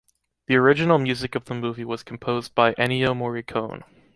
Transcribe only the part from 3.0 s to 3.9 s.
Morricone.